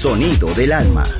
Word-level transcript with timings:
Sonido 0.00 0.54
del 0.54 0.72
alma. 0.72 1.19